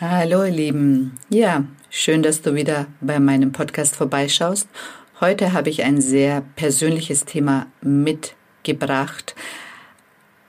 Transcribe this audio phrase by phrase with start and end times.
[0.00, 1.18] Hallo ihr Lieben.
[1.28, 4.68] Ja, schön, dass du wieder bei meinem Podcast vorbeischaust.
[5.20, 9.34] Heute habe ich ein sehr persönliches Thema mitgebracht.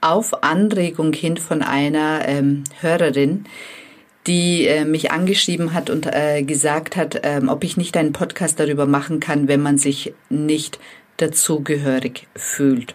[0.00, 3.42] Auf Anregung hin von einer ähm, Hörerin,
[4.28, 8.60] die äh, mich angeschrieben hat und äh, gesagt hat, äh, ob ich nicht einen Podcast
[8.60, 10.78] darüber machen kann, wenn man sich nicht
[11.16, 12.94] dazugehörig fühlt.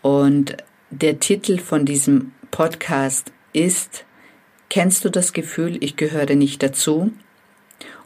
[0.00, 0.56] Und
[0.90, 4.04] der Titel von diesem Podcast ist
[4.74, 7.12] Kennst du das Gefühl, ich gehöre nicht dazu?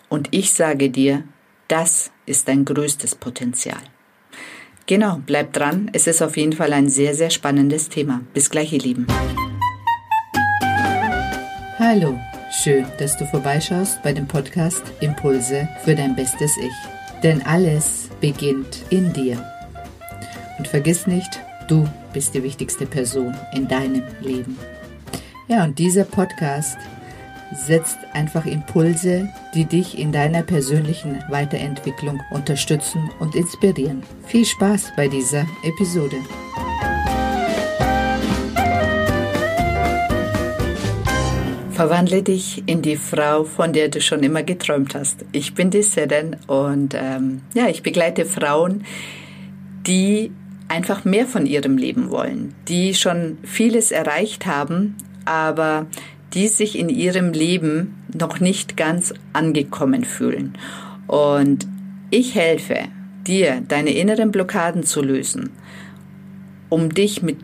[0.09, 1.23] Und ich sage dir,
[1.69, 3.79] das ist dein größtes Potenzial.
[4.87, 5.89] Genau, bleib dran.
[5.93, 8.23] Es ist auf jeden Fall ein sehr, sehr spannendes Thema.
[8.35, 9.07] Bis gleich, ihr Lieben.
[11.79, 12.19] Hallo,
[12.51, 17.23] schön, dass du vorbeischaust bei dem Podcast Impulse für dein bestes Ich.
[17.23, 19.41] Denn alles beginnt in dir.
[20.59, 24.59] Und vergiss nicht, du bist die wichtigste Person in deinem Leben.
[25.49, 26.77] Ja, und dieser Podcast
[27.55, 34.03] setzt einfach Impulse, die dich in deiner persönlichen Weiterentwicklung unterstützen und inspirieren.
[34.27, 36.17] Viel Spaß bei dieser Episode.
[41.71, 45.25] Verwandle dich in die Frau, von der du schon immer geträumt hast.
[45.31, 48.85] Ich bin die Seden und ähm, ja, ich begleite Frauen,
[49.87, 50.33] die
[50.67, 54.97] einfach mehr von ihrem Leben wollen, die schon vieles erreicht haben,
[55.27, 55.87] aber
[56.33, 60.55] die sich in ihrem Leben noch nicht ganz angekommen fühlen.
[61.07, 61.67] Und
[62.11, 62.79] ich helfe
[63.27, 65.51] dir, deine inneren Blockaden zu lösen,
[66.69, 67.39] um dich mit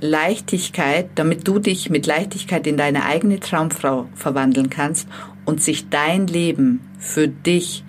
[0.00, 5.08] Leichtigkeit, damit du dich mit Leichtigkeit in deine eigene Traumfrau verwandeln kannst
[5.44, 7.84] und sich dein Leben für dich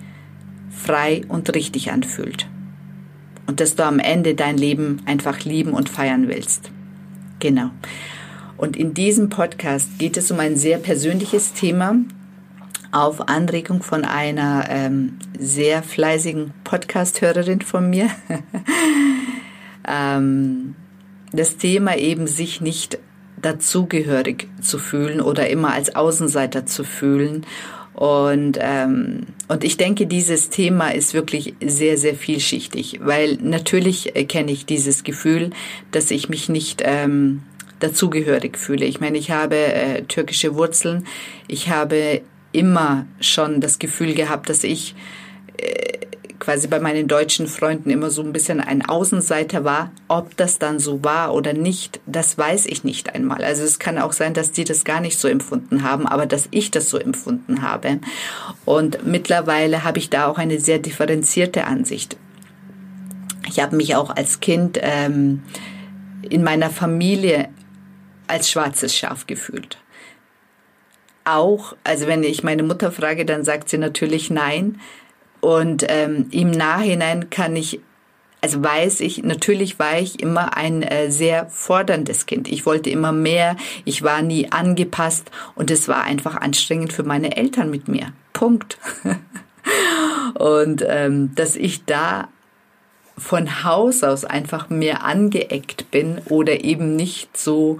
[0.70, 2.48] frei und richtig anfühlt.
[3.46, 6.70] Und dass du am Ende dein Leben einfach lieben und feiern willst.
[7.38, 7.70] Genau.
[8.60, 11.96] Und in diesem Podcast geht es um ein sehr persönliches Thema
[12.92, 18.10] auf Anregung von einer ähm, sehr fleißigen Podcast-Hörerin von mir.
[19.88, 20.74] ähm,
[21.32, 22.98] das Thema eben sich nicht
[23.40, 27.46] dazugehörig zu fühlen oder immer als Außenseiter zu fühlen.
[27.94, 34.52] Und, ähm, und ich denke, dieses Thema ist wirklich sehr, sehr vielschichtig, weil natürlich kenne
[34.52, 35.48] ich dieses Gefühl,
[35.92, 37.40] dass ich mich nicht ähm,
[37.80, 38.86] dazugehörig fühle.
[38.86, 41.06] Ich meine, ich habe äh, türkische Wurzeln.
[41.48, 44.94] Ich habe immer schon das Gefühl gehabt, dass ich
[45.56, 46.06] äh,
[46.40, 49.92] quasi bei meinen deutschen Freunden immer so ein bisschen ein Außenseiter war.
[50.08, 53.44] Ob das dann so war oder nicht, das weiß ich nicht einmal.
[53.44, 56.48] Also es kann auch sein, dass die das gar nicht so empfunden haben, aber dass
[56.50, 58.00] ich das so empfunden habe.
[58.64, 62.16] Und mittlerweile habe ich da auch eine sehr differenzierte Ansicht.
[63.48, 65.42] Ich habe mich auch als Kind ähm,
[66.22, 67.48] in meiner Familie
[68.30, 69.78] als schwarzes Schaf gefühlt.
[71.24, 74.80] Auch, also wenn ich meine Mutter frage, dann sagt sie natürlich nein.
[75.40, 77.80] Und ähm, im Nachhinein kann ich,
[78.40, 82.48] also weiß ich, natürlich war ich immer ein äh, sehr forderndes Kind.
[82.48, 87.36] Ich wollte immer mehr, ich war nie angepasst und es war einfach anstrengend für meine
[87.36, 88.12] Eltern mit mir.
[88.32, 88.78] Punkt.
[90.34, 92.28] und ähm, dass ich da
[93.20, 97.78] von Haus aus einfach mehr angeeckt bin oder eben nicht so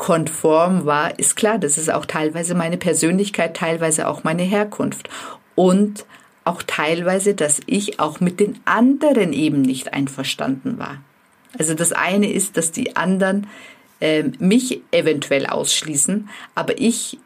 [0.00, 5.10] konform war, ist klar, das ist auch teilweise meine Persönlichkeit, teilweise auch meine Herkunft
[5.54, 6.06] und
[6.46, 11.02] auch teilweise, dass ich auch mit den anderen eben nicht einverstanden war.
[11.58, 13.46] Also das eine ist, dass die anderen
[14.00, 17.18] äh, mich eventuell ausschließen, aber ich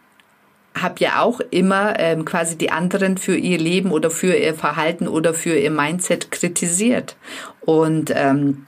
[0.77, 5.07] habe ja auch immer ähm, quasi die anderen für ihr Leben oder für ihr Verhalten
[5.07, 7.15] oder für ihr Mindset kritisiert.
[7.61, 8.67] Und ähm,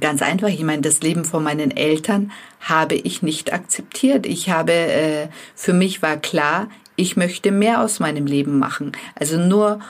[0.00, 4.26] Ganz einfach, ich meine, das Leben von meinen Eltern habe ich nicht akzeptiert.
[4.26, 8.92] Ich habe, äh, für mich war klar, ich möchte mehr aus meinem Leben machen.
[9.14, 9.80] Also nur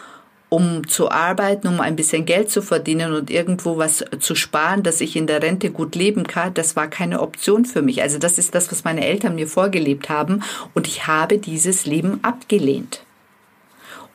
[0.48, 5.00] um zu arbeiten, um ein bisschen Geld zu verdienen und irgendwo was zu sparen, dass
[5.00, 8.02] ich in der Rente gut leben kann, das war keine Option für mich.
[8.02, 10.42] Also das ist das, was meine Eltern mir vorgelebt haben
[10.74, 13.02] und ich habe dieses Leben abgelehnt.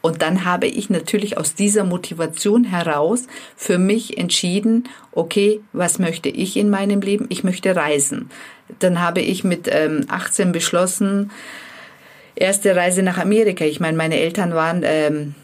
[0.08, 3.28] Und dann habe ich natürlich aus dieser Motivation heraus
[3.58, 7.26] für mich entschieden, okay, was möchte ich in meinem Leben?
[7.28, 8.30] Ich möchte reisen.
[8.80, 11.32] Dann habe ich mit ähm, 18 beschlossen,
[12.36, 13.66] erste Reise nach Amerika.
[13.66, 15.36] Ich meine, meine Eltern waren, ähm,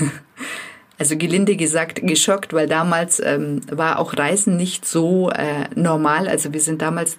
[0.98, 6.26] also gelinde gesagt, geschockt, weil damals ähm, war auch Reisen nicht so äh, normal.
[6.26, 7.18] Also wir sind damals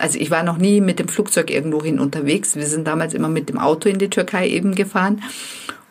[0.00, 2.56] also ich war noch nie mit dem Flugzeug irgendwo hin unterwegs.
[2.56, 5.22] Wir sind damals immer mit dem Auto in die Türkei eben gefahren.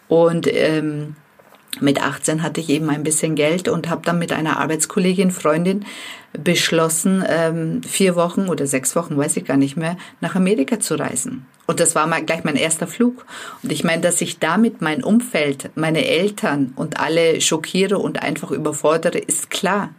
[0.08, 1.16] Und ähm,
[1.80, 5.86] mit 18 hatte ich eben ein bisschen Geld und habe dann mit einer Arbeitskollegin, Freundin
[6.34, 10.96] beschlossen, ähm, vier Wochen oder sechs Wochen, weiß ich gar nicht mehr, nach Amerika zu
[10.96, 11.46] reisen.
[11.68, 13.26] Und das war mal gleich mein erster Flug.
[13.62, 18.50] Und ich meine, dass ich damit mein Umfeld, meine Eltern und alle schockiere und einfach
[18.50, 19.94] überfordere, ist klar.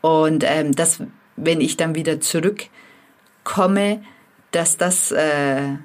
[0.00, 1.00] Und ähm, dass,
[1.36, 4.02] wenn ich dann wieder zurückkomme,
[4.50, 5.12] dass das...
[5.12, 5.76] Äh,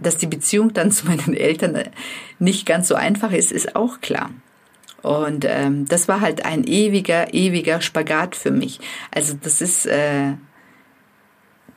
[0.00, 1.82] dass die Beziehung dann zu meinen Eltern
[2.38, 4.30] nicht ganz so einfach ist, ist auch klar.
[5.02, 8.80] Und ähm, das war halt ein ewiger, ewiger Spagat für mich.
[9.12, 10.32] Also das ist, äh,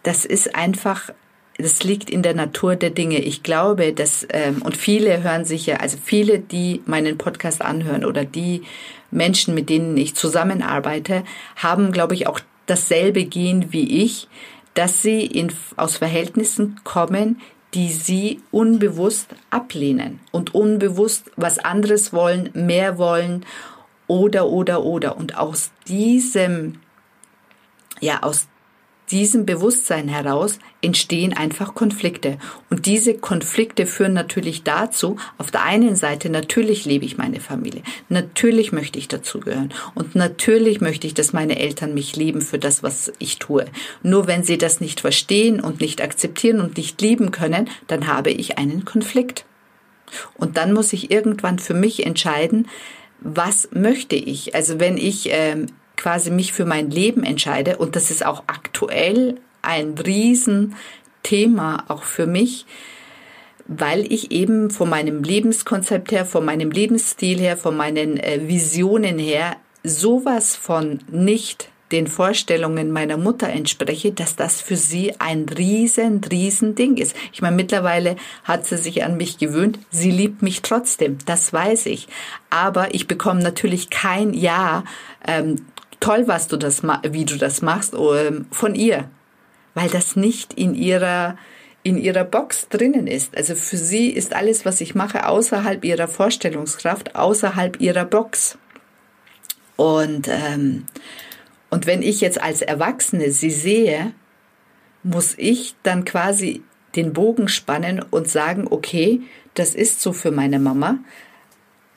[0.02, 1.12] das ist einfach,
[1.58, 3.20] das liegt in der Natur der Dinge.
[3.20, 8.04] Ich glaube, dass ähm, und viele hören sich ja, also viele, die meinen Podcast anhören
[8.04, 8.64] oder die
[9.12, 11.24] Menschen, mit denen ich zusammenarbeite,
[11.56, 12.40] haben, glaube ich, auch
[12.70, 14.28] dasselbe Gehen wie ich,
[14.74, 17.42] dass sie in, aus Verhältnissen kommen,
[17.74, 23.46] die sie unbewusst ablehnen und unbewusst was anderes wollen, mehr wollen
[24.08, 25.18] oder, oder, oder.
[25.18, 26.80] Und aus diesem,
[28.00, 28.48] ja, aus
[29.12, 32.38] diesem Bewusstsein heraus entstehen einfach Konflikte.
[32.70, 37.82] Und diese Konflikte führen natürlich dazu, auf der einen Seite, natürlich lebe ich meine Familie,
[38.08, 42.84] natürlich möchte ich dazugehören und natürlich möchte ich, dass meine Eltern mich lieben für das,
[42.84, 43.66] was ich tue.
[44.04, 48.32] Nur wenn sie das nicht verstehen und nicht akzeptieren und nicht lieben können, dann habe
[48.32, 49.46] ich einen Konflikt.
[50.36, 52.68] Und dann muss ich irgendwann für mich entscheiden,
[53.22, 54.56] was möchte ich?
[54.56, 55.68] Also wenn ich ähm,
[56.00, 62.26] quasi mich für mein Leben entscheide, und das ist auch aktuell ein Riesenthema auch für
[62.26, 62.66] mich,
[63.68, 69.20] weil ich eben von meinem Lebenskonzept her, von meinem Lebensstil her, von meinen äh, Visionen
[69.20, 76.22] her sowas von nicht den Vorstellungen meiner Mutter entspreche, dass das für sie ein riesen,
[76.24, 77.16] riesen Ding ist.
[77.34, 79.80] Ich meine, mittlerweile hat sie sich an mich gewöhnt.
[79.90, 82.08] Sie liebt mich trotzdem, das weiß ich.
[82.50, 84.84] Aber ich bekomme natürlich kein Ja.
[85.28, 85.66] Ähm,
[86.00, 89.10] toll, was du das, wie du das machst, ähm, von ihr,
[89.74, 91.38] weil das nicht in ihrer
[91.82, 93.38] in ihrer Box drinnen ist.
[93.38, 98.58] Also für sie ist alles, was ich mache, außerhalb ihrer Vorstellungskraft, außerhalb ihrer Box.
[99.78, 100.86] Und ähm,
[101.70, 104.14] und wenn ich jetzt als Erwachsene sie sehe,
[105.04, 106.64] muss ich dann quasi
[106.96, 109.22] den Bogen spannen und sagen, okay,
[109.54, 111.00] das ist so für meine Mama,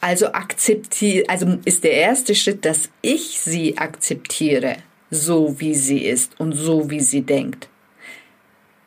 [0.02, 4.78] also akzeptiere, also ist der erste Schritt, dass ich sie akzeptiere,
[5.10, 7.68] so wie sie ist und so wie sie denkt.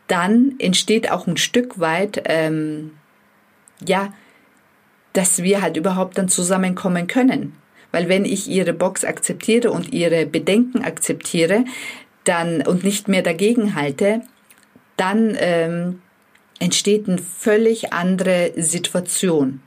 [0.08, 2.92] Dann entsteht auch ein Stück weit, ähm,
[3.88, 4.14] ja,
[5.14, 7.56] dass wir halt überhaupt dann zusammenkommen können.
[7.94, 11.64] Weil wenn ich ihre Box akzeptiere und ihre Bedenken akzeptiere,
[12.26, 14.22] dann und nicht mehr dagegen halte,
[14.98, 16.02] dann ähm,
[16.60, 19.62] entsteht eine völlig andere Situation.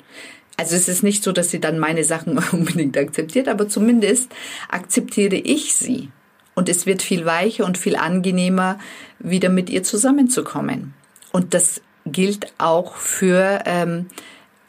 [0.59, 4.31] Also es ist nicht so, dass sie dann meine Sachen unbedingt akzeptiert, aber zumindest
[4.69, 6.11] akzeptiere ich sie.
[6.55, 8.81] Und es wird viel weicher und viel angenehmer,
[9.21, 10.93] wieder mit ihr zusammenzukommen.
[11.31, 14.07] Und das gilt auch für ähm,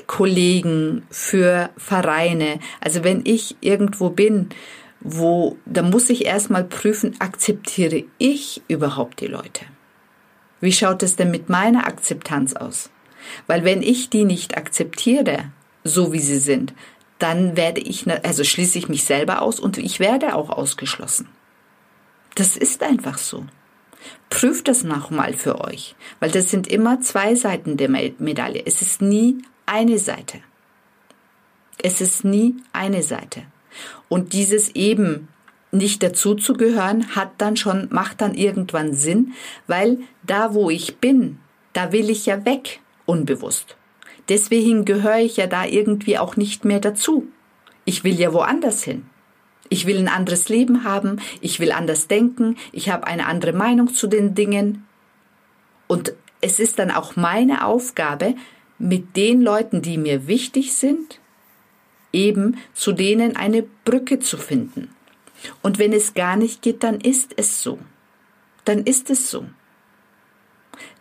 [0.06, 2.60] Kollegen, für Vereine.
[2.80, 4.50] Also wenn ich irgendwo bin,
[5.00, 9.66] wo, da muss ich erstmal prüfen, akzeptiere ich überhaupt die Leute?
[10.62, 12.92] Wie schaut es denn mit meiner Akzeptanz aus?
[13.48, 15.52] Weil wenn ich die nicht akzeptiere,
[15.84, 16.74] so wie sie sind,
[17.20, 21.28] dann werde ich, also schließe ich mich selber aus und ich werde auch ausgeschlossen.
[22.36, 23.46] Das ist einfach so.
[24.30, 28.64] Prüft das nochmal für euch, weil das sind immer zwei Seiten der Medaille.
[28.66, 30.40] Es ist nie eine Seite.
[31.82, 33.44] Es ist nie eine Seite.
[34.08, 35.28] Und dieses eben
[35.72, 39.34] nicht dazuzugehören hat dann schon, macht dann irgendwann Sinn,
[39.68, 41.40] weil da, wo ich bin,
[41.74, 43.76] da will ich ja weg, unbewusst.
[44.30, 47.28] Deswegen gehöre ich ja da irgendwie auch nicht mehr dazu.
[47.86, 49.06] Ich will ja woanders hin.
[49.70, 53.94] Ich will ein anderes Leben haben, ich will anders denken, ich habe eine andere Meinung
[53.94, 54.88] zu den Dingen.
[55.88, 58.36] Und es ist dann auch meine Aufgabe,
[58.80, 61.20] mit den Leuten, die mir wichtig sind,
[62.14, 64.96] eben zu denen eine Brücke zu finden.
[65.62, 67.78] Und wenn es gar nicht geht, dann ist es so.
[68.66, 69.46] Dann ist es so.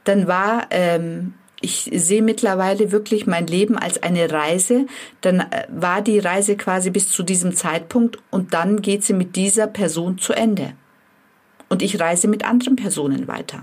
[0.05, 4.87] Dann war ähm, ich sehe mittlerweile wirklich mein Leben als eine Reise.
[5.21, 9.37] Dann äh, war die Reise quasi bis zu diesem Zeitpunkt und dann geht sie mit
[9.37, 10.75] dieser Person zu Ende.
[11.69, 13.63] Und ich reise mit anderen Personen weiter.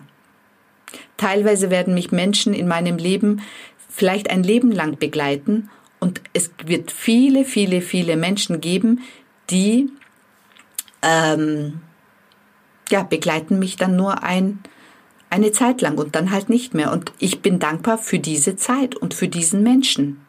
[1.18, 3.42] Teilweise werden mich Menschen in meinem Leben
[3.90, 9.02] vielleicht ein Leben lang begleiten und es wird viele, viele, viele Menschen geben,
[9.50, 9.90] die
[11.02, 11.80] ähm,
[12.90, 14.60] ja, begleiten mich dann nur ein
[15.29, 16.91] eine Zeit lang und dann halt nicht mehr.
[16.91, 20.25] Und ich bin dankbar für diese Zeit und für diesen Menschen.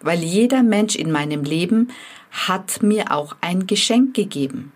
[0.00, 1.88] weil jeder Mensch in meinem Leben
[2.30, 4.72] hat mir auch ein Geschenk gegeben.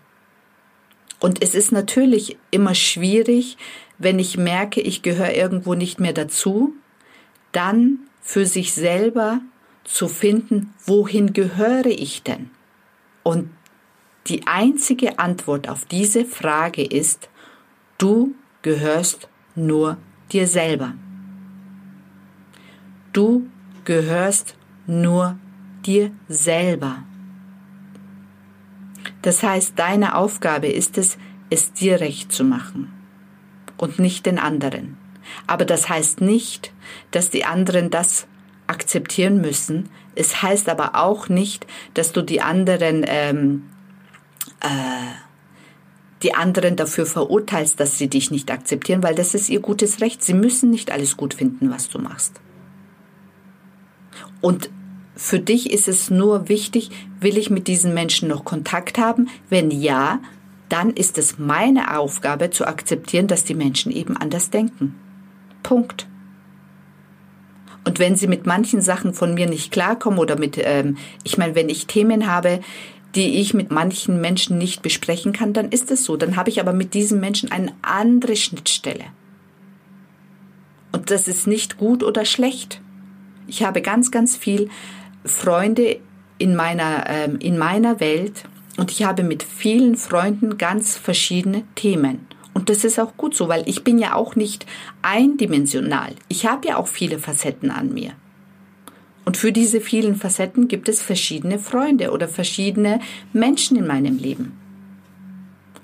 [1.19, 3.57] Und es ist natürlich immer schwierig,
[3.97, 6.73] wenn ich merke, ich gehöre irgendwo nicht mehr dazu,
[7.51, 9.41] dann für sich selber
[9.83, 12.49] zu finden, wohin gehöre ich denn?
[13.23, 13.51] Und
[14.27, 17.29] die einzige Antwort auf diese Frage ist,
[17.97, 18.33] du
[18.63, 19.97] gehörst nur
[20.31, 20.93] dir selber.
[23.13, 23.47] Du
[23.83, 24.55] gehörst
[24.87, 25.37] nur
[25.85, 27.03] dir selber.
[29.21, 31.17] Das heißt, deine Aufgabe ist es,
[31.49, 32.91] es dir recht zu machen
[33.77, 34.97] und nicht den anderen.
[35.47, 36.73] Aber das heißt nicht,
[37.11, 38.27] dass die anderen das
[38.67, 39.89] akzeptieren müssen.
[40.15, 43.69] Es heißt aber auch nicht, dass du die anderen ähm,
[44.61, 44.67] äh,
[46.23, 50.23] die anderen dafür verurteilst, dass sie dich nicht akzeptieren, weil das ist ihr gutes Recht.
[50.23, 52.39] Sie müssen nicht alles gut finden, was du machst.
[54.41, 54.69] Und
[55.15, 59.29] für dich ist es nur wichtig, will ich mit diesen Menschen noch Kontakt haben?
[59.49, 60.19] Wenn ja,
[60.69, 64.95] dann ist es meine Aufgabe zu akzeptieren, dass die Menschen eben anders denken.
[65.63, 66.07] Punkt.
[67.83, 71.55] Und wenn sie mit manchen Sachen von mir nicht klarkommen oder mit, ähm, ich meine,
[71.55, 72.61] wenn ich Themen habe,
[73.15, 76.17] die ich mit manchen Menschen nicht besprechen kann, dann ist es so.
[76.17, 79.05] Dann habe ich aber mit diesen Menschen eine andere Schnittstelle.
[80.91, 82.81] Und das ist nicht gut oder schlecht.
[83.47, 84.69] Ich habe ganz, ganz viel
[85.25, 85.99] Freunde
[86.37, 88.45] in meiner, ähm, in meiner Welt
[88.77, 92.27] und ich habe mit vielen Freunden ganz verschiedene Themen.
[92.53, 94.65] Und das ist auch gut so, weil ich bin ja auch nicht
[95.01, 96.15] eindimensional.
[96.27, 98.13] Ich habe ja auch viele Facetten an mir.
[99.25, 102.99] Und für diese vielen Facetten gibt es verschiedene Freunde oder verschiedene
[103.33, 104.57] Menschen in meinem Leben.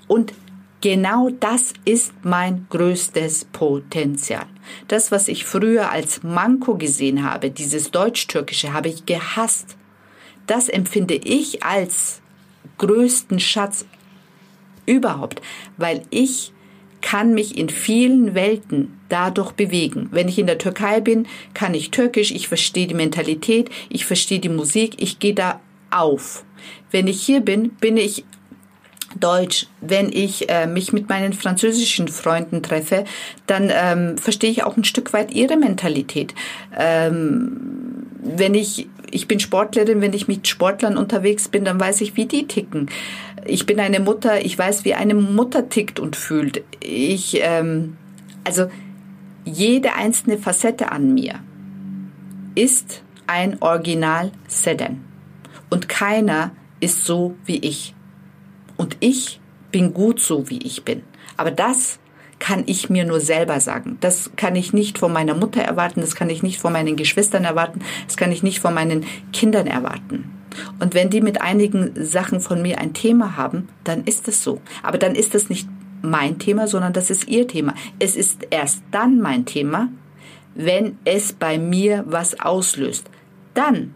[0.08, 0.32] Und
[0.80, 4.46] genau das ist mein größtes Potenzial.
[4.88, 9.76] Das, was ich früher als Manko gesehen habe, dieses Deutsch-Türkische, habe ich gehasst.
[10.46, 12.20] Das empfinde ich als
[12.78, 13.84] größten Schatz
[14.86, 15.42] überhaupt,
[15.76, 16.52] weil ich
[17.00, 20.08] kann mich in vielen Welten dadurch bewegen.
[20.10, 24.40] Wenn ich in der Türkei bin, kann ich Türkisch, ich verstehe die Mentalität, ich verstehe
[24.40, 26.44] die Musik, ich gehe da auf.
[26.90, 28.24] Wenn ich hier bin, bin ich
[29.18, 29.66] Deutsch.
[29.80, 33.04] Wenn ich äh, mich mit meinen französischen Freunden treffe,
[33.46, 36.34] dann ähm, verstehe ich auch ein Stück weit ihre Mentalität.
[36.78, 42.16] Ähm, wenn ich, ich bin Sportlerin, wenn ich mit Sportlern unterwegs bin, dann weiß ich,
[42.16, 42.90] wie die ticken.
[43.48, 46.62] Ich bin eine Mutter, ich weiß, wie eine Mutter tickt und fühlt.
[46.80, 47.96] Ich, ähm,
[48.44, 48.66] also
[49.44, 51.40] jede einzelne Facette an mir
[52.54, 55.04] ist ein Original Sedan.
[55.70, 57.94] Und keiner ist so wie ich.
[58.76, 59.40] Und ich
[59.70, 61.02] bin gut so, wie ich bin.
[61.36, 61.98] Aber das
[62.38, 63.98] kann ich mir nur selber sagen.
[64.00, 67.44] Das kann ich nicht von meiner Mutter erwarten, das kann ich nicht von meinen Geschwistern
[67.44, 70.37] erwarten, das kann ich nicht von meinen Kindern erwarten.
[70.80, 74.60] Und wenn die mit einigen Sachen von mir ein Thema haben, dann ist es so.
[74.82, 75.68] Aber dann ist das nicht
[76.02, 77.74] mein Thema, sondern das ist ihr Thema.
[77.98, 79.88] Es ist erst dann mein Thema,
[80.54, 83.08] wenn es bei mir was auslöst.
[83.54, 83.94] Dann,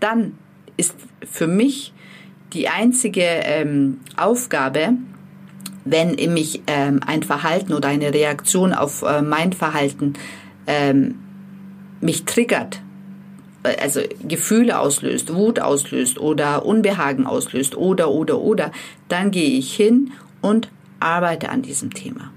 [0.00, 0.38] dann
[0.76, 0.94] ist
[1.28, 1.92] für mich
[2.52, 4.94] die einzige ähm, Aufgabe,
[5.84, 10.14] wenn mich ähm, ein Verhalten oder eine Reaktion auf äh, mein Verhalten
[10.66, 11.16] ähm,
[12.00, 12.80] mich triggert,
[13.62, 18.72] also Gefühle auslöst, Wut auslöst oder Unbehagen auslöst oder oder oder,
[19.08, 22.32] dann gehe ich hin und arbeite an diesem Thema.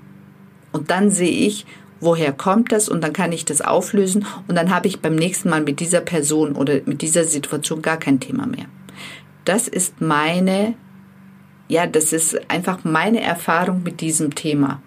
[0.72, 1.66] Und dann sehe ich,
[2.02, 5.50] woher kommt das und dann kann ich das auflösen und dann habe ich beim nächsten
[5.50, 8.66] Mal mit dieser Person oder mit dieser Situation gar kein Thema mehr.
[9.46, 10.76] Das ist meine,
[11.68, 14.82] ja, das ist einfach meine Erfahrung mit diesem Thema.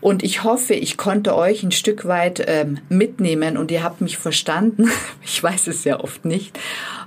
[0.00, 4.18] Und ich hoffe, ich konnte euch ein Stück weit ähm, mitnehmen und ihr habt mich
[4.18, 4.90] verstanden.
[5.22, 6.58] Ich weiß es ja oft nicht.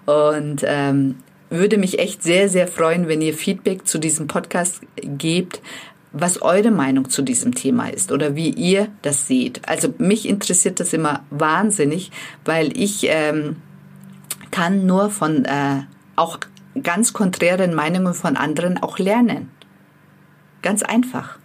[0.05, 1.15] Und ähm,
[1.49, 5.61] würde mich echt sehr, sehr freuen, wenn ihr Feedback zu diesem Podcast gebt,
[6.13, 9.67] was eure Meinung zu diesem Thema ist oder wie ihr das seht.
[9.67, 12.11] Also mich interessiert das immer wahnsinnig,
[12.45, 13.57] weil ich ähm,
[14.51, 15.83] kann nur von äh,
[16.15, 16.39] auch
[16.83, 19.49] ganz konträren Meinungen von anderen auch lernen.
[20.61, 21.37] Ganz einfach.